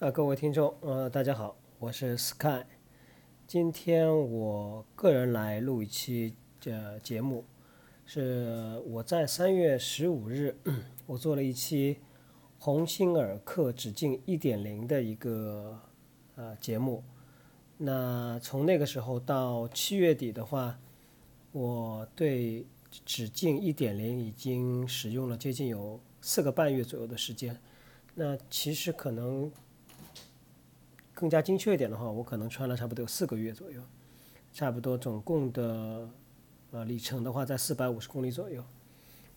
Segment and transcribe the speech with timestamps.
[0.00, 2.64] 呃，各位听众，呃，大家好，我是 Sky。
[3.46, 7.44] 今天我个人来录一期这节目，
[8.04, 10.56] 是我在三月十五日，
[11.06, 11.98] 我做了一期
[12.58, 15.78] 鸿星尔克致敬一点零的一个
[16.34, 17.04] 呃节目。
[17.78, 20.76] 那从那个时候到七月底的话，
[21.52, 22.66] 我对
[23.06, 27.56] 致敬一点零已经使用了接近有四个半月左右的时间。
[28.16, 29.50] 那其实可能
[31.14, 33.80] 更加精确一点的话，我可能穿了差不多有四个月左右，
[34.52, 36.10] 差不多总共的
[36.72, 38.62] 呃里程的话在四百五十公里左右。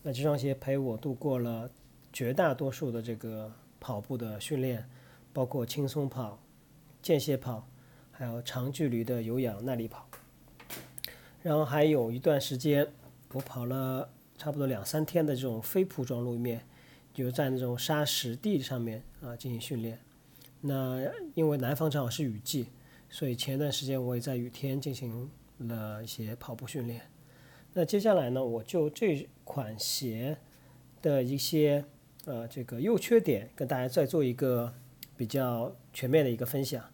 [0.02, 1.70] 那这双鞋陪我度过了
[2.12, 4.88] 绝大多数的这个跑步的训练，
[5.32, 6.38] 包括轻松跑、
[7.00, 7.66] 间歇跑，
[8.10, 10.06] 还有长距离的有氧耐力跑。
[11.42, 12.86] 然后还有一段时间，
[13.32, 16.62] 我跑了差不多两三天的这种非铺装路面。
[17.14, 19.98] 就在那种沙石地上面啊进行训练。
[20.60, 21.00] 那
[21.34, 22.66] 因为南方正好是雨季，
[23.08, 27.02] 所以前段时间我也在雨天进行了一些跑步训练。
[27.74, 30.36] 那接下来呢，我就这款鞋
[31.00, 31.84] 的一些
[32.24, 34.74] 呃这个优缺点跟大家再做一个
[35.16, 36.84] 比较全面的一个分享。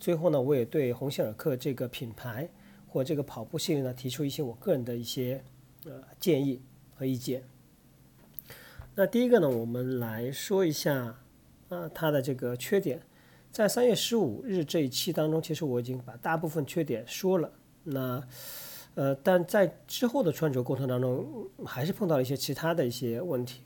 [0.00, 2.48] 最后呢，我也对鸿星尔克这个品牌
[2.88, 5.44] 或这个跑步系列呢提出一些我个人的一些
[5.84, 6.60] 呃建议
[6.94, 7.44] 和意见。
[8.94, 11.20] 那第一个呢，我们来说一下，
[11.68, 13.00] 啊，它的这个缺点，
[13.50, 17.50] 在三月十五日这一期当中，其实我已经把大部分缺点说了。
[17.84, 18.22] 那，
[18.94, 23.62] 呃，但在之后的穿着过程当中，还是碰到了一些其他的一些问题。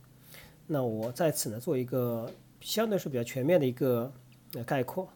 [0.67, 4.13] 那我在此呢，做一个相对说比较全面的一个
[4.65, 5.09] 概括。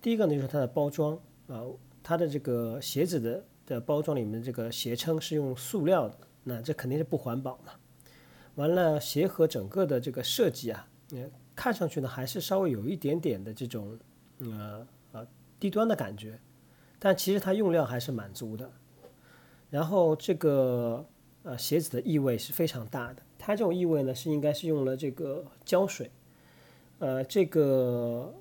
[0.00, 1.62] 第一个呢，就是它的包装，啊，
[2.02, 7.72] 它的这个鞋子的的包装里面这个鞋撑是用塑料的，那这肯定是不环保嘛。
[8.54, 13.98] 完了，鞋盒整个的这个设计啊，嗯，看上去呢还是稍微有一点点的这种，
[14.38, 15.26] 呃呃
[15.58, 16.38] 低端的感觉，
[17.00, 18.70] 但其实它用料还是蛮足的。
[19.68, 21.04] 然后这个
[21.42, 26.12] 呃鞋子的异味是非常大的，它这种异味呢是应该是用了这个胶水，
[27.00, 28.32] 呃，这个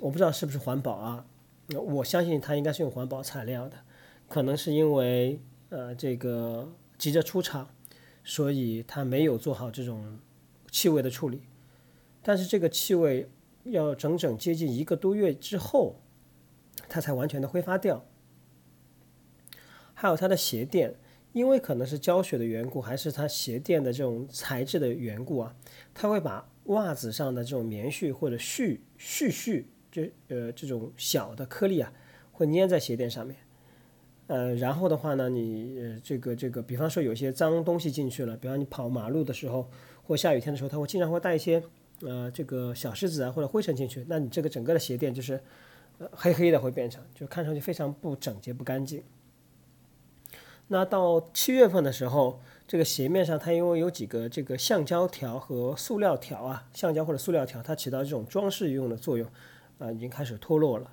[0.00, 1.26] 我不知道是不是环保啊，
[1.74, 3.76] 我相信它应该是用环保材料的，
[4.30, 5.38] 可能是因为
[5.68, 7.68] 呃这个急着出厂。
[8.24, 10.16] 所以它没有做好这种
[10.70, 11.42] 气味的处理，
[12.22, 13.28] 但是这个气味
[13.64, 15.96] 要整整接近一个多月之后，
[16.88, 18.04] 它才完全的挥发掉。
[19.94, 20.94] 还有它的鞋垫，
[21.32, 25.54] 因为可能是胶水的缘故，还是它鞋垫的这种材质的缘故啊，
[25.94, 31.92] 它会把袜子上的这种棉絮或者絮絮絮，这呃这种小的颗粒啊，
[32.32, 33.36] 会粘在鞋垫上面。
[34.28, 39.68] 呃，然后的话呢，你这个这个，比方说有些脏东西进去了，比方你跑马路的时候，
[40.04, 41.62] 或下雨天的时候，它会经常会带一些
[42.02, 45.40] 呃这个小石子啊或者灰尘进去，那你这个整个的鞋垫就是
[45.98, 49.02] 呃黑黑的会变成，就看上去非常不整洁不干净。
[50.68, 59.28] 那到七月份的时候，这个鞋面上它因为有几个这个橡胶条和塑料条啊，橡胶或者塑料条，它起到这种装饰用的作用，
[59.78, 60.92] 啊，已经开始脱落了。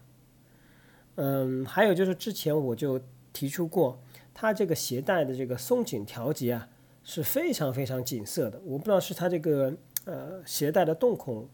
[1.15, 2.99] 嗯，还有就是之前我就。
[3.31, 4.01] 提出过，
[4.33, 6.67] 它这个鞋带的这个松紧调节啊
[7.03, 8.59] 是非常非常紧涩的。
[8.65, 9.71] 我不知道是它这个
[10.09, 11.47] 呃鞋带的洞孔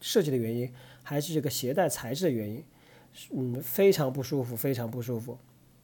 [0.00, 2.64] 设计的原因，还是这个鞋带材质的原因，
[3.30, 5.38] 嗯，非常不舒服，非常不舒服，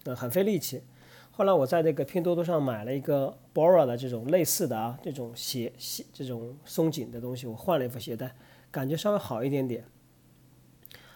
[0.04, 0.82] 呃，很费力气。
[1.30, 8.34] 后来我在那个拼多多上买了一个 Bora 的这种类似的啊这种鞋鞋这种松紧的东西，我换了一副鞋带，
[8.70, 9.84] 感觉稍微好一点点。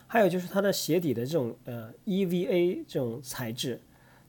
[0.06, 3.81] 还有就是它的鞋底的这种呃 EVA 这种材质，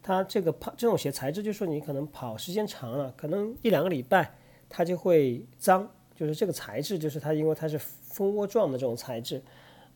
[0.02, 4.35] 它这个跑这种鞋材质，就说你可能跑时间长了，可能一两个礼拜，
[4.75, 5.90] 它就会脏。
[6.13, 9.41] 就是这个材质，就是它因为它是蜂窝状的这种材质，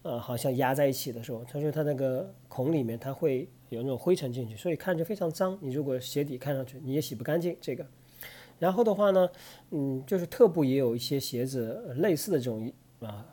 [0.03, 5.57] 呃，好像压在一起的时候，他说它那个孔里面它会有那种灰尘进去，所以看着非常脏。
[5.62, 7.85] 你如果鞋底看上去你也洗不干净这个。
[8.59, 9.29] 然后的话呢，
[9.72, 12.69] 嗯，就是特步也有一些鞋子类似的这种
[13.00, 13.25] 啊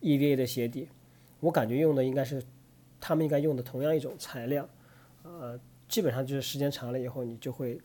[0.00, 0.88] EVA 的鞋底。
[1.40, 2.40] 我感觉用的应该是，
[3.00, 4.68] 他们应该用的同样一种材料，
[5.24, 5.58] 呃，
[5.88, 7.80] 基本上就是时间长了以后，你就会，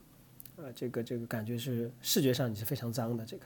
[0.57, 3.45] 啊，这个这个感觉是视觉上你是非常脏的这个。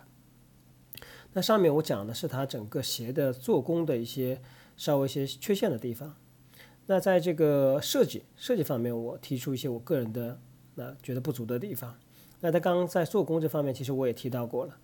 [1.33, 4.41] 那上面我讲的是它整个鞋的做工的一些
[4.75, 6.15] 稍微一些缺陷的地方。
[6.85, 10.39] 那在这个设计设计方面，我提出一些我个人的
[10.75, 11.97] 那觉得不足的地方。
[12.39, 14.77] 那他刚刚在做工这方面，其实我也提到过了，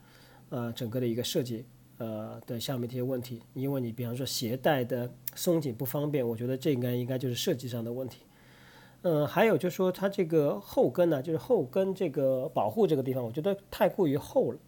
[0.50, 1.66] 呃，整个的一个设计。
[2.00, 8.24] 呃的下面这些问题，因为你比方说鞋带的松紧不方便，我觉得这应该应该就是设计上的问题。
[9.04, 14.60] 嗯，还有就是说它这个后跟呢，就是后跟这个保护这个地方，我觉得太过于厚了，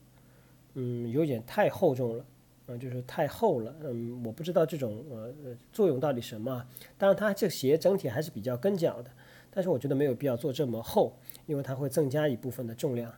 [0.75, 2.25] 嗯，有点太厚重了。
[2.67, 5.31] 嗯，就是太厚了，嗯，我不知道这种呃
[5.71, 6.65] 作用到底什么。
[6.97, 9.11] 当然，它这鞋整体还是比较跟脚的，
[9.51, 11.13] 但是我觉得没有必要做这么厚，
[11.45, 13.13] 因为它会增加一部分的重量。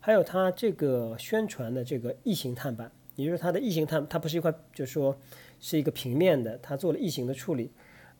[0.00, 5.14] 还有它这个宣传的这个异形碳板，也就是它的异形碳，它不是一块，就是说
[5.60, 7.70] 是一个平面的，它做了异形的处理。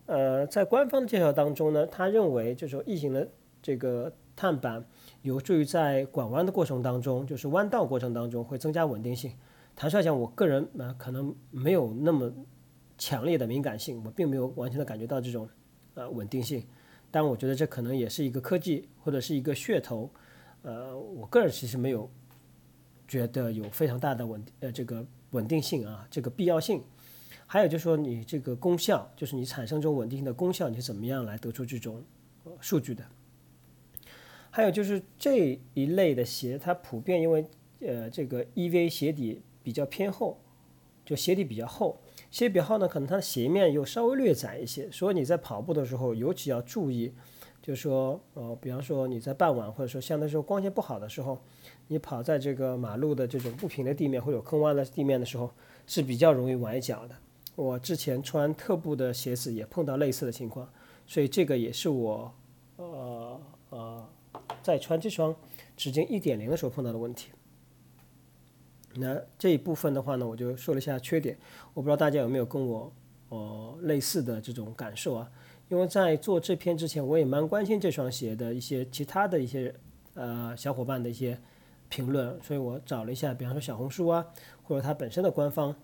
[0.07, 3.29] 呃，在官方的介绍当中呢，他认为就是说异形的
[3.61, 4.85] 这个碳板
[5.23, 9.33] 有助于在拐弯的过程当中，就是弯道过程当中会增加稳定性。
[9.75, 12.33] 坦率讲，我个人呃可能没有那么
[12.97, 15.49] 强烈的敏感性，我并没有完全的感觉到这种
[15.95, 16.65] 呃稳定性。
[17.11, 20.11] 但我觉得这可能也是一个科技或者是一个噱头。
[20.63, 22.11] 呃，我个人其实没有
[23.09, 26.83] 觉得有非常大的稳呃这个稳定性啊，这个必要性。
[27.47, 32.03] 还有就是说，你这个功效，就是你产生这种稳定性的功效，你是怎么样来得出这种
[32.61, 33.05] 数据的？
[34.51, 37.45] 还有就是这一类的鞋，它普遍因为
[37.81, 39.43] 呃这个 EVA 鞋底。
[39.67, 40.39] 比较偏厚，
[41.05, 41.99] 就鞋底比较厚，
[42.31, 47.13] 鞋底比较厚呢，可能它的鞋面又稍微略窄一些，所以你在跑步的时候尤其要注意，
[47.61, 51.37] 就是说，呃，比方说你在傍晚或者说相对来说光线不好的时候，
[51.89, 55.51] 你跑在这个马路的这种不平的地面或者坑洼的地面的时候，
[55.85, 57.17] 是比较容易崴脚的。
[57.57, 60.71] 我之前穿特步的鞋子也碰到类似的情况，
[61.07, 62.33] 所以这个也是我，
[62.77, 64.09] 呃呃，
[64.63, 65.35] 在穿这双
[65.77, 67.31] 直径一点零的时候碰到的问题。
[68.99, 71.37] 那这一部分的话呢，我就说了一下缺点，
[71.75, 72.93] 我不知道大家有没有跟我
[73.31, 75.31] 呃类似的这种感受啊？
[75.69, 79.75] 因为在做这篇之前，我也蛮关心这双鞋的一些其他的一些
[80.15, 81.39] 呃小伙伴的一些
[81.89, 84.25] 评论，所以我找了一下，比方说小红书啊，
[84.63, 85.75] 或者它本身的官方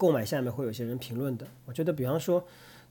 [0.00, 1.46] 购买下面会有些人评论的。
[1.66, 2.42] 我觉得，比方说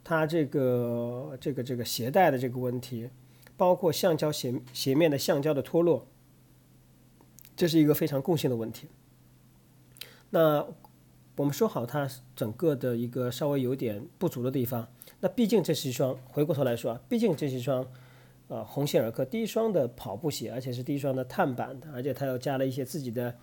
[0.03, 3.09] 它这个这个这个鞋带的这个问题，
[3.57, 6.05] 包括橡胶鞋鞋面的橡胶的脱落，
[7.55, 8.87] 这是一个非常共性的问题。
[10.29, 10.63] 那
[11.35, 14.87] 我们说好它整个的一个稍微有点不足的地方，
[15.19, 17.83] 那毕竟这是一双，回过头来说啊，毕竟这是一双，
[18.49, 23.35] 呃，鸿星尔克第一双的跑步鞋，而且是第一双的碳板的，而且它又加了一些自己的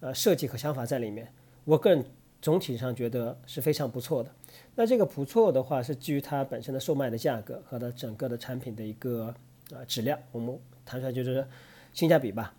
[0.00, 1.32] 呃设计和想法在里面。
[1.64, 2.04] 我个人
[2.44, 4.30] 总体上觉得是非常不错的。
[4.74, 9.34] 那这个不错的话，是基于它本身的售卖的价格和它整个的产品的一个
[9.70, 10.54] 呃质量，我们
[10.84, 11.48] 谈出来就是
[11.94, 12.54] 性价比吧。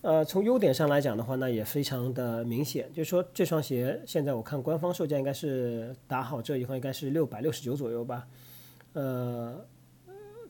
[0.00, 8.26] 呃，从优点上来讲的话，那也非常的明显，就是说这双鞋现在我看官方售价应该是打好折以后应该是六百六十九左右吧。
[8.94, 9.62] 呃，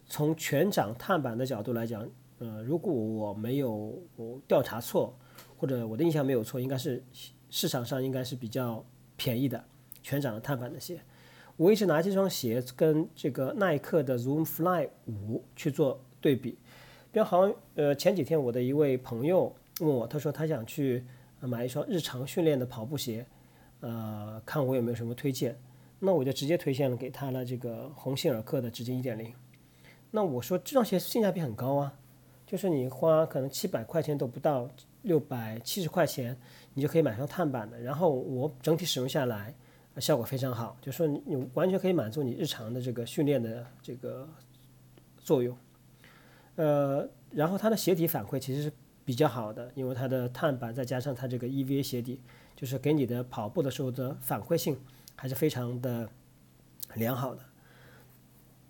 [0.07, 2.09] 从全掌碳板的角度来讲，
[2.39, 4.01] 呃，如果我没有
[4.47, 5.19] 调查错，
[5.57, 7.03] 或者我的印象没有错，应该是
[7.51, 8.85] 市场上应该是比较
[9.17, 9.65] 便宜的
[10.03, 11.01] 全掌的碳板的鞋。
[11.57, 16.59] 我一直拿这双鞋跟这个耐克的 Zoom Fly 五去做对比。
[17.11, 21.05] 比方好像，呃，前几天我的一位朋友问我，他说他想去
[21.41, 23.27] 买一双日常训练的跑步鞋，
[23.81, 25.59] 呃，看我有没有什么推荐。
[25.99, 29.35] 那我就直接推荐了给他了这个鸿星尔克的直径一点零。
[30.13, 31.99] 那我说这双鞋性价比很高啊，
[32.49, 34.67] 就是你花可能七百块钱都不到，
[35.03, 36.35] 六百七十块钱
[36.73, 37.79] 你就可以买上碳板的。
[37.79, 39.55] 然后我整体使用下来
[39.99, 44.27] 效果非常好，就说你你完全可以满足你日常的这个训练的这个
[45.19, 45.55] 作用。
[46.57, 48.73] 呃，然后它的鞋底反馈其实是
[49.05, 52.19] 比较好的，因为它的碳板再加上它这个 EVA 鞋底，
[52.57, 54.75] 就是给你的跑步的时候的反馈性
[55.15, 56.09] 还是非常的
[56.95, 57.43] 良好的。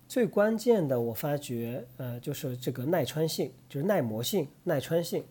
[0.09, 5.23] 最关键的我发觉，呃，就是这个耐穿性，就是耐磨性、耐穿性。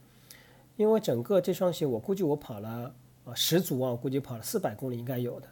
[0.77, 2.95] 因为整个这双鞋，我估计我跑了
[3.25, 5.49] 啊十组啊，我估计跑了四百公里应该有的。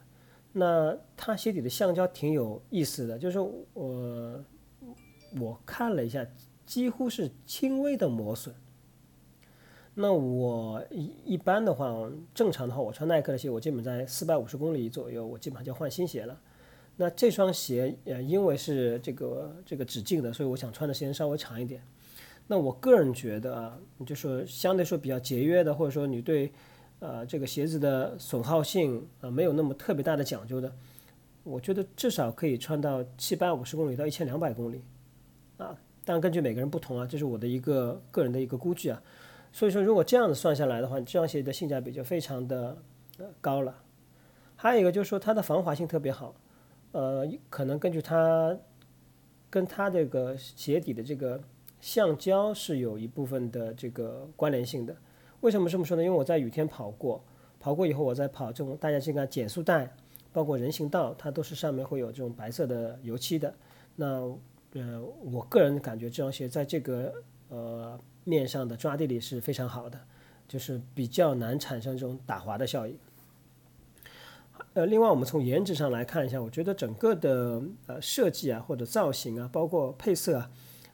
[0.52, 4.45] 那它鞋底的橡胶挺有意思的，就是我
[5.38, 6.25] 我看了一下。
[6.64, 8.52] 几乎是轻微的磨损。
[9.95, 16.40] 那我一一般的话，正常的话，我穿耐克的鞋，我基本在四百五十公里左右，我基本上就换新鞋了。
[16.97, 21.83] 那这双鞋，呃，因为是这个这个直径的，所以我想穿的时间稍微长一点。
[22.47, 26.53] 那我个人觉得啊，你就说相对说比较节约的，或者说你对
[27.00, 30.73] 呃这个鞋子的损耗性啊没有那么特别大的讲究的，
[31.43, 34.83] 我觉得至少可以穿到七百五十公里到一千两百公里
[35.59, 35.76] 啊。
[36.05, 39.03] 但根据每个人不同啊，这是我的一个个人的一个估计啊，
[39.53, 42.79] 所以说如果这样子算下来的话，这双鞋的性价比就非常的
[43.41, 43.83] 高了。
[44.55, 46.33] 还有一个就是说它的防滑性特别好，
[46.97, 48.57] 呃，可能根据它
[49.50, 51.38] 跟它这个鞋底的这个
[51.79, 54.97] 橡胶是有一部分的这个关联性的。
[55.43, 56.03] 为什么这么说呢？
[56.03, 57.23] 因为我在雨天跑过，
[57.61, 59.95] 跑过以后我在跑这种大家这个减速带，
[60.33, 63.53] 包括人行道，它都是上面会有这种白色的油漆的。
[63.95, 64.07] 那
[64.73, 67.12] 呃，我个人感觉这双鞋在这个
[67.50, 70.00] 呃面上的抓地力是非常好的，
[70.49, 72.99] 就是比较难产生这种打滑的效应。
[74.75, 80.51] 呃，另外我们从颜值上来看一下，我觉得整个的呃设计啊或者造型啊，包括配色啊，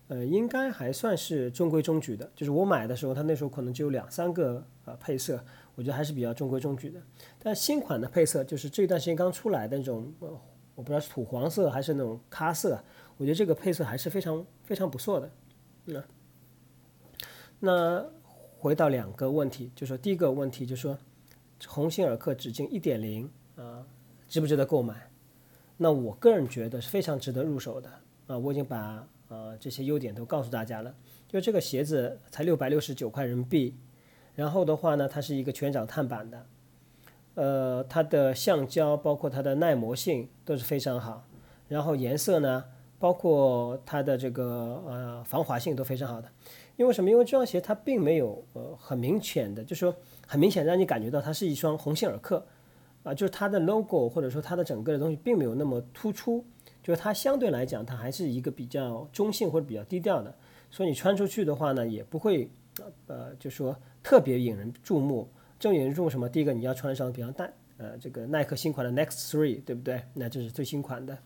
[0.08, 2.30] 呃，应该还算是中规中矩的。
[2.34, 7.00] 就是我买的时候，它那时候可能只有两三个呃配色，我觉得还是比较中规中矩的。
[7.42, 10.28] 但新款的配色，就是这段时间刚出来的那种，呃，
[10.76, 12.80] 我不知道是土黄色还是那种咖色，
[13.16, 15.30] 我觉得这个配色还是非常非常不错的。
[15.84, 16.04] 那
[17.58, 18.06] 那
[18.58, 20.96] 回到两个问题，就说第一个问题，就说
[21.66, 23.28] 鸿星尔克直径一点零。
[23.56, 23.84] 啊，
[24.28, 25.10] 值不值得购买？
[25.76, 27.90] 那我个人觉得是非常值得入手的
[28.28, 28.38] 啊！
[28.38, 30.94] 我已经把呃这些优点都告诉大家了。
[31.28, 33.74] 就这个鞋子才六百六十九块人民币，
[34.34, 36.46] 然后的话呢，它是一个全掌碳板的，
[37.34, 41.26] 呃，它的橡胶包括它的耐磨性都是非常好，
[41.68, 42.64] 然后颜色呢，
[42.98, 46.28] 包括它的这个呃防滑性都非常好的。
[46.76, 47.10] 因为什么？
[47.10, 49.94] 因为这双鞋它并没有呃很明显的，就说
[50.26, 52.46] 很明显让你感觉到它是一双鸿星尔克。
[53.02, 56.44] 啊，就是它的 logo 或者说它的整个的东西并没有那么突出，
[56.82, 60.34] 就是它相对来讲它还是一个比较中性或者比较低调的，
[60.70, 62.48] 所以你穿出去的话呢，也不会
[63.06, 65.28] 呃，就说特别引人注目。
[65.58, 66.28] 这引人注目什么？
[66.28, 70.02] 第一个你要穿上比较大呃这个耐克新款的 Next Three，对不对？
[70.14, 71.16] 那这是最新款的。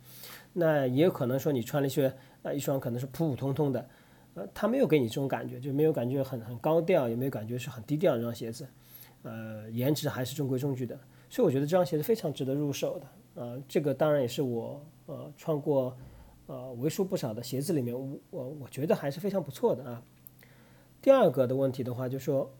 [0.52, 3.88] 那也有可能说你穿了一些呃一双可能是普普通通的，
[4.34, 8.66] 呃，它没有给你这种感觉，就没有感觉很很高调，也没有感觉是很低调的这双鞋子，
[9.22, 10.98] 呃，颜值还是中规中矩的。
[11.28, 15.96] 所以我觉得这双鞋子非常值得入手的，啊，这个当然也是我呃穿过
[16.46, 17.94] 呃为数不少的鞋子里面，
[18.30, 20.02] 我我觉得还是非常不错的啊。
[21.02, 22.50] 第二个的问题的话，就说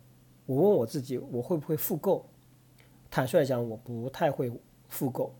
[0.45, 2.27] 我问我自己，我会不会复购？
[3.11, 4.53] 坦率讲，我不太会
[4.89, 5.35] 复购。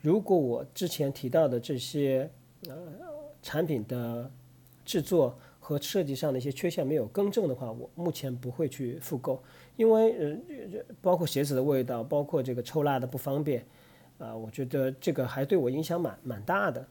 [0.00, 2.28] 如果我之前提到的这些
[2.68, 2.74] 呃
[3.42, 4.30] 产品的
[4.84, 9.40] 制作，和设计上的一些缺陷没有更正的话，我目前不会去复购，
[9.76, 13.64] 因为呃，包括鞋子的味道，包括这个抽拉的不方便，
[14.18, 16.84] 啊，我觉得这个还对我影响蛮蛮大的。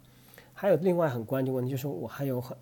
[0.54, 2.56] 还有另外很关键问题就是，我还有很，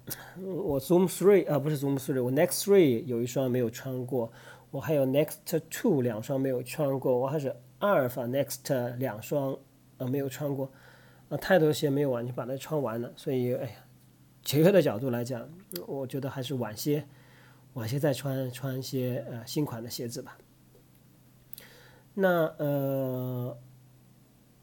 [0.43, 4.31] 我 Zoom Three 啊，不是 Zoom Three，我 Next Three 有一双没有穿过，
[4.71, 9.55] 我还有 Next Two 两双没有穿过，我还是阿尔法 Next 两双
[9.99, 10.71] 啊没有穿过，
[11.29, 13.71] 啊，太多鞋没有完全把它穿完了，所以哎呀。
[14.49, 15.47] 节约的角度来讲，
[15.85, 17.05] 我觉得还是晚些，
[17.75, 20.39] 晚些再穿穿一些呃新款的鞋子吧。
[22.15, 23.55] 那呃，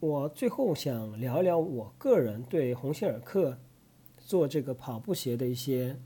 [0.01, 3.57] 我最后想聊聊我个人对鸿星尔克
[4.19, 5.97] 做这个跑步鞋的一些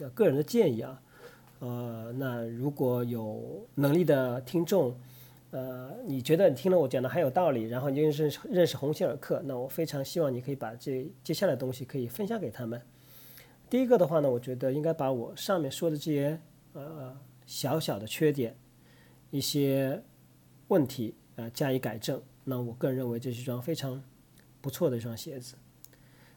[0.00, 1.02] 呃个人的建议啊。
[1.58, 4.98] 呃，那如果有能力的听众，
[5.50, 12.80] 呃，你觉得你听了我讲的还有道理，然后你认识认识鸿星尔克，那我非常希望你可以把这接下来的东西可以分享给他们。
[13.70, 16.40] 第一个的话呢，我觉得应该把我上面说的这些
[16.72, 18.56] 呃小小的缺点、
[19.30, 20.02] 一些
[20.68, 22.20] 问题呃加以改正。
[22.44, 24.02] 那我个人认为这是一双非常
[24.62, 25.54] 不错的一双鞋子。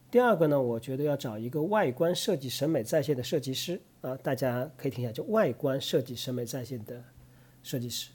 [0.09, 7.01] 第二个呢，我觉得要找一个外观设计审美在线的设计师啊，大家可以听一下，就外观设计审美在线的
[7.63, 8.11] 设计师。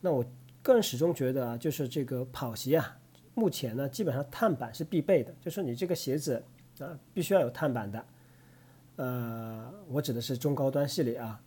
[0.00, 0.24] 那我
[0.62, 2.98] 个人始终觉得啊，就是这个跑鞋啊，
[3.34, 6.42] 目前呢基本上碳板是必备的，就是你这个鞋子
[6.78, 8.02] 啊必须要有碳板的。
[8.96, 11.40] 呃，我指的是中高端系列啊。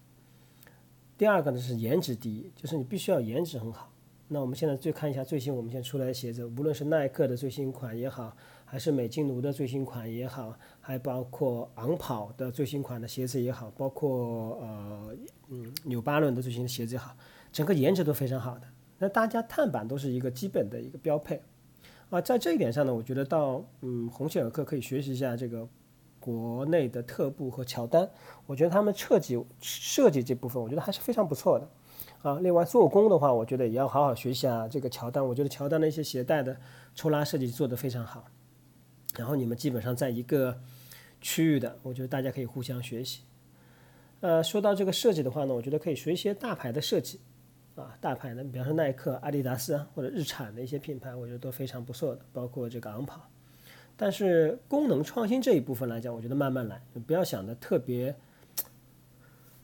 [1.17, 3.91] 第二个呢是颜值第一，就是你必须要颜值很好。
[4.27, 8.35] 那我们现在就看一下最新我们现在出来的鞋子，无论是耐克的最新款也好，
[8.65, 15.15] 还是美津奴的最新款也好，还包括昂跑的最新款的鞋子也好，包括呃
[15.47, 17.15] 嗯纽巴伦的最新的鞋子也好，
[17.53, 18.67] 整个颜值都非常好的。
[18.99, 21.41] 那大家碳板都是一个基本的一个标配
[22.09, 25.67] 啊，在这一点上呢，我觉得到嗯鸿星尔克可以学习一下这个。
[26.27, 28.09] 国内的特步和乔丹，
[28.45, 31.69] 我觉得他们设计设计这部分，我觉得还是非常不错的
[32.21, 32.37] 啊。
[32.41, 34.67] 另外做工的话，我觉得也要好好学习啊。
[34.67, 36.57] 这个乔丹，我觉得乔丹的一些鞋带的
[36.93, 38.25] 抽拉设计做得非常好。
[39.15, 40.59] 然后你们基本上在一个
[41.21, 43.21] 区域的，我觉得大家可以互相学习。
[44.19, 47.21] 呃，说到这个设计的话呢，我觉得可以学一些大牌的设计
[47.75, 53.21] 啊，大牌的，比方说耐克、阿迪达斯或者日产的一些品牌，我觉得都非常不错的，包括这个昂跑。
[53.99, 58.15] 但是功能创新这一部分来讲，我觉得慢慢来，不要想的特别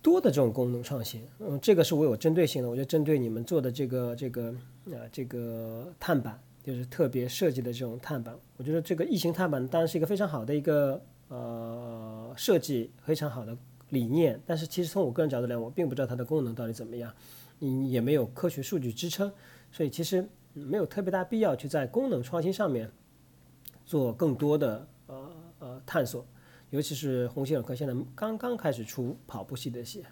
[0.02, 1.22] 多的这种功能创新。
[1.38, 4.50] 嗯，这个是我有针对性的，我就针对你们做的这个这个
[4.88, 8.36] 啊这个碳板，就是特别设计的这种碳板。
[8.58, 13.56] 我觉得这个异形碳板当然是一个非常好的一个呃设计，非常好的
[13.92, 14.42] 理念。
[14.48, 17.14] 但是其实从我个人角度来讲，我并不知道它的功能到底怎么样，
[17.60, 19.32] 你也没有科学数据支撑，
[19.72, 22.90] 所以其实没有特别大必要去在功能创新上面。
[23.86, 26.26] 做更多的呃呃探索，
[26.70, 30.04] 尤其是鸿星尔克现在刚刚开始出跑步系的鞋。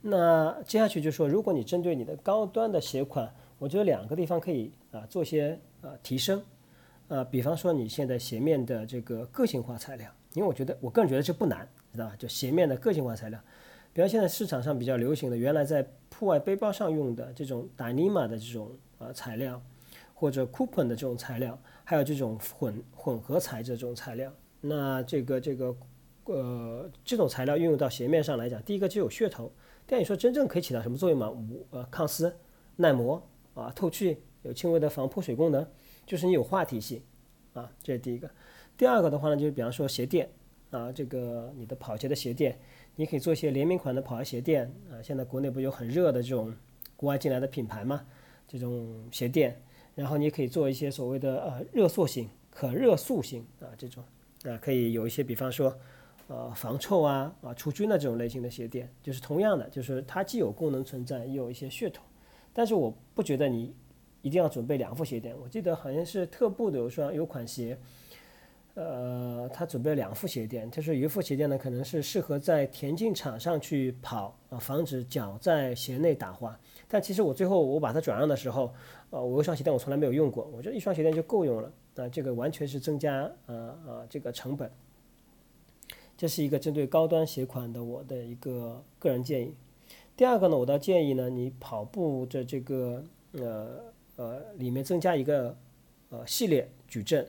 [0.00, 6.40] 那接下去就说，如果你针对你的高端的鞋款，我觉得两个地方可以啊做些呃提升，
[7.08, 12.14] 呃，比方说你现在鞋面的这个个性化材料，因为我觉得我个人觉得这不难，知道吧？
[12.16, 13.40] 就鞋面的个性化材料，
[13.92, 15.84] 比方现在市场上比较流行的，原来在
[16.16, 19.60] 户外背包上用的这种 Dyneema 的这种呃材料，
[20.14, 24.30] 或者 Coupon 的这种材料，还有这种混混合材质这种材料，
[24.60, 25.74] 那这个这个
[26.26, 29.50] 呃这种材料运用到鞋面上来讲，第一个就有噱头。
[29.86, 31.30] 但你说真正可以起到什么作用吗？
[31.30, 32.36] 无呃抗撕、
[32.76, 35.66] 耐磨啊、透气，有轻微的防泼水功能，
[36.04, 37.00] 就是你有话题性
[37.54, 38.30] 啊，这是第一个。
[38.76, 40.28] 第二个的话呢，就是比方说鞋垫
[40.70, 42.60] 啊，这个你的跑鞋的鞋垫，
[42.96, 45.00] 你可以做一些联名款的跑鞋鞋垫啊。
[45.02, 46.54] 现在国内不有很热的这种
[46.96, 48.04] 国外进来的品牌嘛，
[48.46, 49.58] 这种鞋垫，
[49.98, 54.04] 然后你可以做一些所谓的呃热塑型、可热塑型啊这种
[54.44, 55.76] 啊，可以有一些比方说。
[56.30, 62.02] 呃，防臭啊，啊，除菌的这种类型的鞋垫，就是同样的，就是它既有功能存在，也有一些噱头。
[62.52, 63.74] 但是我不觉得你
[64.20, 65.34] 一定要准备两副鞋垫。
[65.40, 67.78] 我记得好像是特步的有双有款鞋，
[68.80, 76.56] 呃，他准备了两副鞋垫，就是一副鞋垫呢，可能是适合在田径场上去跑啊，防止脚在鞋内打滑。
[76.86, 78.72] 但其实我最后我把它转让的时候，
[79.10, 81.72] 呃，我有双鞋垫我从来没有用过，我觉得一双鞋垫就够用了。
[81.96, 84.70] 啊，这个完全是增加呃呃这个成本。
[86.16, 89.52] 这是一个针对高端鞋款的我的一个个人建议。
[90.16, 93.80] 第二个呢，我倒建议呢，你跑步的这个呃
[94.14, 95.56] 呃里面增加一个
[96.10, 97.28] 呃系列矩阵。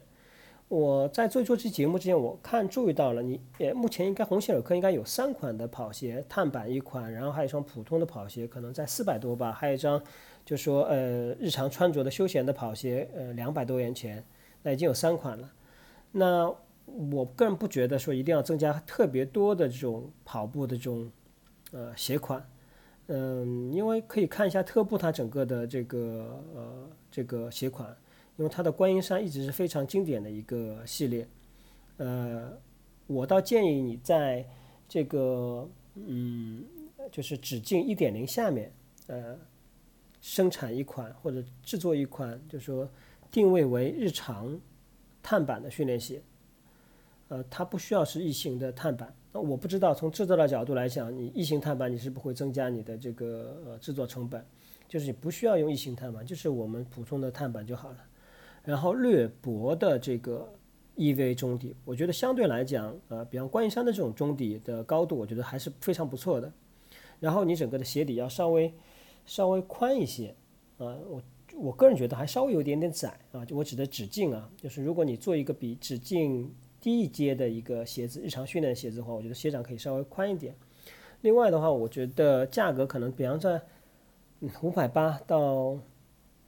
[0.69, 9.99] 我在做做这节目之前，我看注意到了，你呃目前应该鸿星尔克应该有三款的跑鞋，碳板一款，然后还有一双普通的跑鞋，可能在四百多吧，还有一张
[10.45, 14.23] 就说呃日常穿着的休闲的跑鞋，呃两百多元钱，
[14.61, 15.51] 那已经有三款了。
[16.11, 16.53] 那
[16.85, 21.11] 我个人不觉得说一定要增加特别多的这种跑步的这种
[21.71, 22.47] 呃鞋款，
[23.07, 27.95] 嗯，因为可以看一下特步它整个的这个呃这个鞋款，
[28.39, 31.27] 因为它的观音山一直是非常经典的一个系列，
[31.97, 32.57] 呃，
[33.05, 34.47] 我倒建议你在
[34.87, 36.63] 这个嗯
[37.11, 38.71] 就是直径一点零下面
[39.07, 39.37] 呃
[40.21, 42.89] 生产一款或者制作一款，就是说
[43.29, 44.57] 定位为日常
[45.21, 46.21] 碳板的训练鞋。
[47.27, 49.13] 呃，它不需要是异形的碳板。
[49.33, 54.43] 那我不知道从制作的角度来讲，你异形碳板你是不会增加你的这个呃制作成本，
[54.87, 57.97] 就是你不需要用异形碳板，就是我们普通的碳板就好了。
[58.63, 60.53] 然后略薄的这个
[60.95, 66.51] EV 中底，我觉得相对来讲，呃，比方观音山的这种中底的高度，我觉得还是非常不错的。
[67.19, 68.73] 然后你整个的鞋底要稍微
[69.25, 70.35] 稍微宽一些，
[70.77, 71.21] 啊，我
[71.55, 80.55] 我个人觉得还稍微有点点窄啊，就我指的指径啊，就是如果你做一个比指径低一阶的一个鞋子，日常训练的鞋子的话，我觉得鞋掌可以稍微宽一点。
[81.21, 83.61] 另外的话，我觉得价格可能比方在
[84.61, 85.77] 五百八到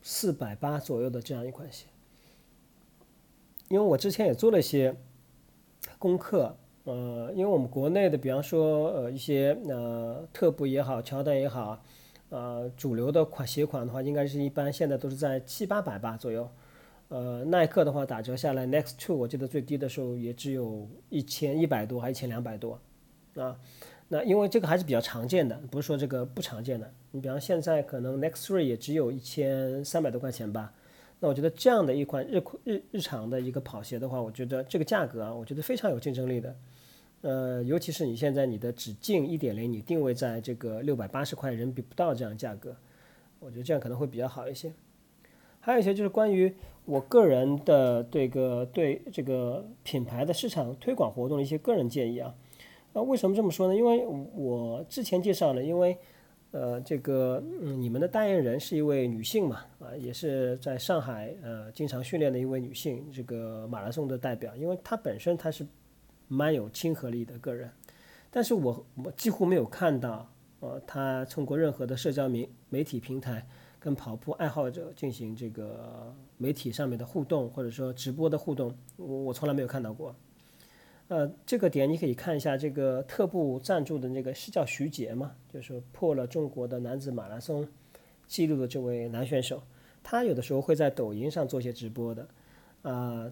[0.02, 1.88] 四百八左右的这样一款鞋。
[3.72, 4.94] 因为我之前也做了一些
[5.98, 6.54] 功课，
[6.84, 11.82] 呃，因为我们国内的，比方说呃一些呃特步也好，乔丹也好，
[12.28, 16.46] 呃主流的款鞋款的话，应该是一般现在都是在七八百吧左右。
[17.08, 22.78] 呃，耐克的话打折下来，Next Two 我记得最低的时候也只有一千一百多，还一千两百多，
[23.36, 23.58] 啊，
[24.10, 26.92] 那因为这个还是比较常见的，不是说这个不常见的。
[27.12, 30.74] 你比方现在可能 Next Three 也只有一千三百多块钱吧，
[31.24, 36.56] 那我觉得这样的一款日日日常的一个跑鞋的话，我觉得这个价格啊，我觉得非常有竞争力的。
[37.22, 42.76] 呃，尤其是你现在你的直径一点零，你定位在这个六百八十块人民币不到这样价格，
[43.40, 44.74] 我觉得这样可能会比较好一些。
[45.60, 46.52] 还有一些就是关于
[46.86, 52.34] 我个人的这个对这个品牌的市场推广活动的一些个人建议啊。
[52.94, 53.76] 那为什么这么说呢？
[53.76, 55.96] 因为我之前介绍了，因为
[56.52, 65.66] 呃这个嗯你们的代言人是一位女性嘛，啊也是在上海呃经常训练的一位女性，这个马拉松的代表，因为她本身她是
[66.28, 67.70] 蛮有亲和力的个人，
[68.30, 73.46] 但是我我几乎没有看到呃她通过任何的社交媒媒体平台。
[73.84, 80.16] 跟跑步爱好者进行这个媒体上面的互动，或者说直播的互动，我我从来没有看到过。
[81.12, 87.68] 呃，这个点你可以看一下，这个特步赞助的那个是叫徐杰嘛，就是破了中国的男子马拉松
[88.28, 89.62] 记录的这位男选手，
[90.02, 92.26] 他有的时候会在抖音上做一些直播的，
[92.84, 93.30] 啊，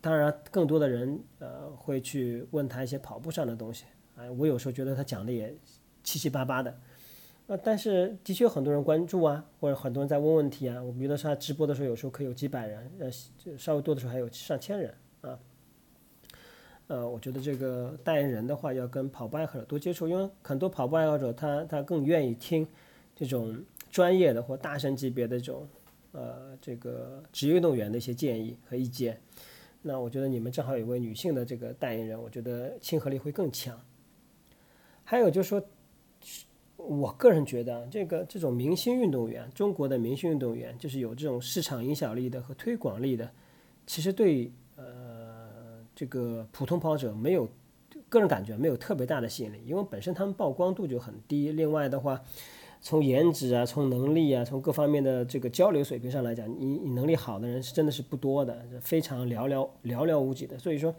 [0.00, 3.84] 当然更多的人呃会去问他一些跑步上的东西，
[4.14, 5.52] 哎，我有时候觉得他讲的也
[6.04, 6.78] 七七八八的。
[7.48, 10.80] 呃，但是的确有很多人关注啊，或者很多人在问问题啊。
[10.80, 13.10] 我比如说他直播的时候，有时候可以有几百人，呃，
[13.58, 15.36] 稍微多的时候还有上千人啊。
[16.88, 22.66] 呃我觉得这个代言人的话，要跟跑步爱好者多接触，因为很多跑步爱好者他他更愿意听
[23.14, 23.56] 这种
[23.90, 25.66] 专业的或大神级别的这种
[26.12, 29.18] 呃这个职业运动员的一些建议和意见。
[29.80, 33.76] 那我觉得你们正好有位女性的这个代言人，我觉得亲和力会更强。
[35.02, 35.60] 还有就是说，
[36.76, 43.28] 我个人觉得这个这种明星运动员，中国的明星运动员，就是有这种市场影响力的和推广力的，
[43.84, 44.48] 其实对
[46.02, 47.48] 这个普通跑者没有
[48.08, 51.52] 个人感觉没有特别大的吸引力，因为本身他们曝光度就很低。
[51.52, 52.20] 另外的话。
[52.84, 60.58] 从颜值啊，从能力啊，从各方面的这个交流水平上来讲，你你能力好的人是真的是不多的，非常寥寥寥寥无几的。
[60.58, 60.92] 所以说，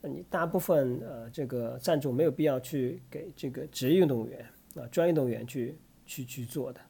[0.00, 6.80] 你大部分呃这个赞助没有必要去给这个职业运动员啊专业运动员去去去做的。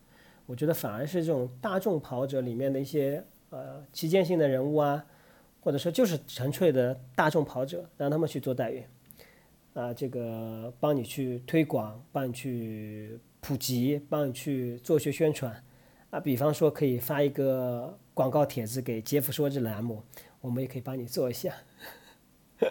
[0.46, 5.04] 我觉得反而是这种大众跑者里面的一些呃旗舰性的人物啊，
[5.66, 8.88] 或者说就是纯粹的大众跑者，让他们去做代言
[9.74, 13.18] 啊，这个帮你去推广，帮你去。
[13.42, 15.62] 普及，帮你去做些宣传，
[16.10, 20.02] 啊，比方说可以发一个广告帖子给杰夫说这栏目，
[20.40, 21.54] 我们也可以帮你做一下。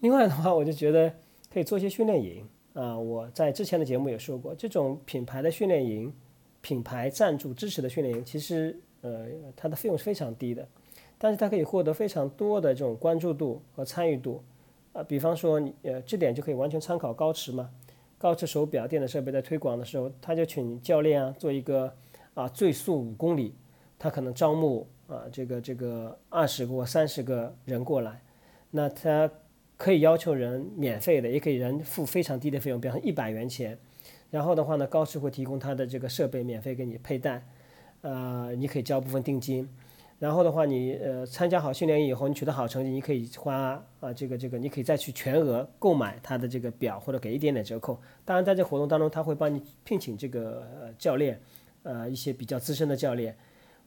[0.00, 1.14] 另外的话，我就觉得
[1.50, 6.12] 可以做一些训练营啊，我在之前的节目也说过，这种品牌的训练营，
[6.60, 10.66] 品牌赞助支持的训练营，其实呃它的费用是非常低的，
[11.18, 14.42] 但是它可以获得非常多的这种关注度和参与度，
[14.92, 17.70] 啊，比方说你呃这点就可以完全参考高驰嘛。
[18.18, 21.90] 高驰手表、电子设备在推广的时候，他就请教练啊做一个
[22.34, 23.54] 啊最速五公里，
[23.98, 28.20] 他可能招募啊这个这个二十个或三十个人过来，
[28.70, 29.30] 那他
[29.78, 33.78] 可以要求人免费的，也可以人付非常低的费用，比方一百元钱，
[34.30, 37.42] 然后的话呢，高驰会提供他的这个设备免费给你佩戴，
[38.02, 39.68] 呃，你可以交部分定金。
[40.18, 47.98] 然后的话，你呃参加好训练营以后，你取得好成绩，你可以花啊这个这个，你可以再去全额购买他的这个表，或者给一点点折扣。
[48.22, 51.40] 当然，在这活动当中，他会帮你聘请这个教练，
[51.84, 53.34] 呃一些比较资深的教练。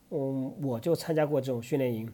[0.10, 2.12] 嗯，我就参加过这种训练营，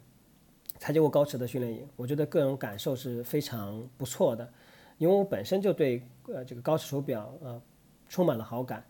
[0.80, 4.46] 参加过高驰的训练营，我觉得个人感受是非常不错的，
[4.98, 7.62] 因为我本身就对呃这个高驰手表呃
[8.10, 8.84] 充满了好感。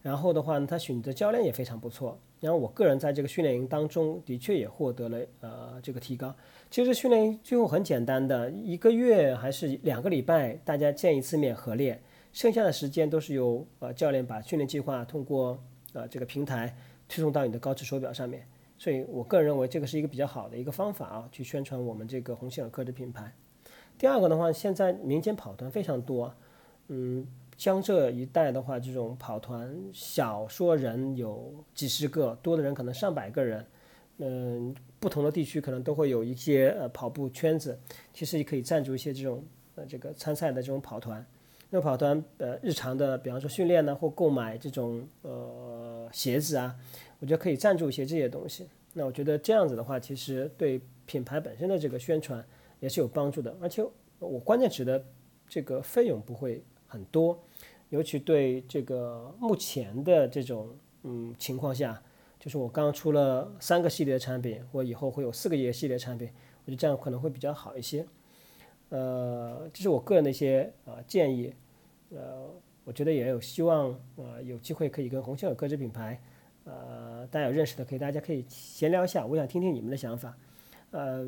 [0.00, 2.16] 然后的话呢，他选择教练也非常不错。
[2.38, 6.34] 然后我个人在这个训练营当中的确也获得了呃这个提高。
[6.70, 12.00] 其实训练营最后很简单的，一个月还是两个礼拜，大家见一次面合练，
[12.32, 15.58] 剩下的时间都是由呃教练把训练计划通过
[15.94, 16.76] 呃这个平台
[17.08, 18.46] 推送到你的高驰手表上面。
[18.78, 23.32] 所以我个人认为这个是一个比较好的一个方法啊，去宣传我们这个鸿星尔克的品牌。
[23.96, 26.34] 第二个的话，现在民间跑团非常多，
[26.88, 27.26] 嗯。
[27.56, 33.64] 江浙一带的话，这种跑团小说人有几十个，多的人可能上百个人。
[34.18, 37.78] 嗯，不同的地区可能都会有一些呃跑步圈子，
[38.12, 39.42] 其实也可以赞助一些这种
[39.74, 41.24] 呃这个参赛的这种跑团。
[41.70, 46.76] 那跑团呃日常的，比方说训练呢，或购买这种呃鞋子啊，
[47.20, 48.68] 我觉得可以赞助一些这些东西。
[48.92, 52.44] 那我觉得这样子的话，其实对品牌本身的这个宣传
[52.80, 53.56] 也是有帮助的。
[53.60, 53.82] 而且
[54.18, 55.02] 我关键指的
[55.48, 56.62] 这个费用不会。
[56.88, 57.36] 很多，
[57.90, 62.02] 尤其对这个目前的这种嗯情况下，
[62.38, 66.28] 就是我刚出了三个系列的产品，我以后会有四个系列产品，
[66.64, 68.06] 我觉得这样可能会比较好一些。
[68.88, 71.52] 呃，这是我个人的一些啊建议。
[72.10, 72.48] 呃，
[72.84, 76.20] 我觉得也有希望呃有机会可以跟鸿星尔克这品牌，
[76.64, 80.36] 呃，大家有认识的可以大家可以闲聊一下，我想听听你们的想法。
[80.92, 81.26] 呃，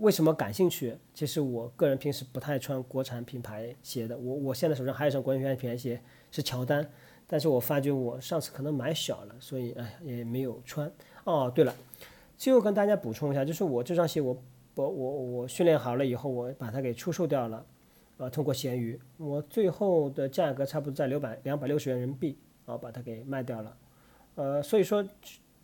[0.00, 0.96] 为什么感兴趣？
[1.12, 4.16] 其实我个人平时不太穿国产品牌鞋的。
[4.16, 6.88] 我我现在手上还有一双国产品牌鞋，是乔丹，
[7.26, 10.90] 但是我发觉我上次可能买小了，所以哎也没有穿。
[11.24, 11.74] 哦，对了，
[12.38, 14.42] 最后跟大家补充一下，就是我这双鞋，我
[14.76, 17.66] 我我我训练好了以后，我把它给出售掉了，
[18.16, 23.76] 啊，通过闲鱼，我最后的价格差不多在六百两百六十元人民币，啊，把它给卖掉了。
[24.36, 25.06] 呃，所以说。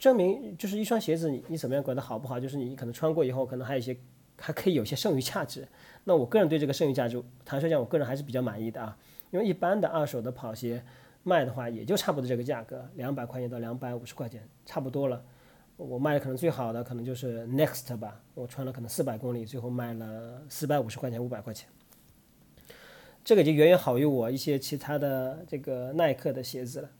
[0.02, 2.40] 证明就是一双鞋子，你你怎么样管它好不好？
[2.40, 3.96] 就是你可能穿过以后，可能还有一些
[4.36, 5.68] 还可以有些剩余价值。
[6.02, 8.98] 那我个人对这个剩余价值，坦率讲，我个人还是比较满意的啊。
[9.30, 10.84] 因为一般的二手的跑鞋
[11.22, 15.24] 卖的话，也就差不多这个价格，两百块钱到两百五十块钱，差不多了。
[15.76, 21.68] 我卖的可能最好的可能就是 Next 吧，我穿了可能四百公里，最后卖了四百五十块钱、五百块钱。
[23.22, 26.90] 这个就远远好于我一些其他的这个耐克的鞋子了。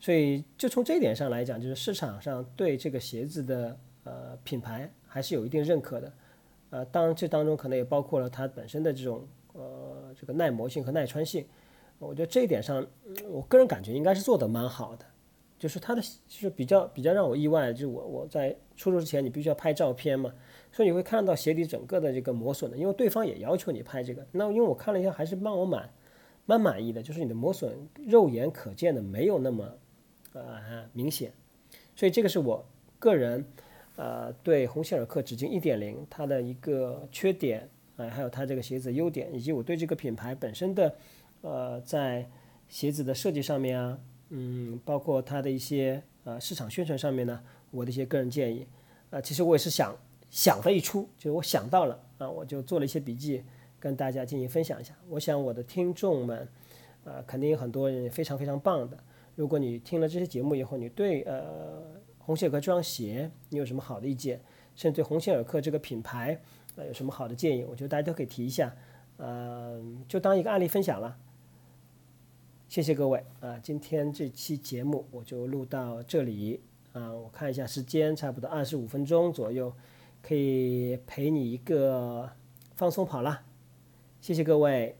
[0.00, 6.12] 所以，就从这一点上来讲，就是市场上对这个鞋子的呃品牌还是有一定认可的，
[6.70, 11.44] 呃，当然这当中可能也包括了它本身的这种呃这个耐磨性和耐穿性。
[11.98, 12.84] 我觉得这一点上，
[13.28, 15.04] 我个人感觉应该是做的蛮好的。
[15.58, 20.32] 就是它的就是比较比较让我意外，就是我我在出售之前你必须要拍照片嘛，
[20.72, 24.26] 所以你会看到鞋底整个的这个磨损的，因为对方也要求你拍这个。
[24.32, 25.92] 那因为我看了一下，还是帮我蛮
[26.46, 29.70] 蛮满意的，就是你的磨损肉眼可见的没有那么。
[30.32, 31.32] 呃明显，
[31.96, 32.64] 所以这个是我
[32.98, 33.44] 个人
[33.96, 40.94] 呃对鸿星尔克纸巾一点零它的一个缺点，呃还有它这个鞋子优点，以及我对这个品牌本身的
[41.40, 42.28] 呃在
[42.68, 48.66] 鞋子的设计上面啊，嗯，包括它的一些呃市场宣传上面呢，我的一些个人建议，
[49.10, 49.96] 啊，其实我也是想
[50.30, 53.42] 想的一出，就是我想到了啊，我就做了一些笔记
[53.78, 54.94] 跟大家进行分享一下。
[55.08, 56.48] 我想我的听众们。
[57.02, 59.02] 啊，肯定有很多人非常非常棒的。
[59.40, 61.82] 如果你听了这些节目以后，你对呃
[62.18, 64.38] 红星尔克这双鞋你有什么好的意见，
[64.76, 66.38] 甚至对鸿星尔克这个品牌
[66.76, 68.76] 呃有什么好的建议，我觉得大家都可以提一下，
[69.16, 71.16] 呃，就当一个案例分享了。
[72.68, 76.60] 谢谢各位啊，今天这期节目我就录到这里
[76.92, 79.72] 啊，我看一下时间，差不多二十五分钟左右，
[80.20, 82.30] 可以陪你一个
[82.76, 83.40] 放松跑了。
[84.20, 84.99] 谢谢各位。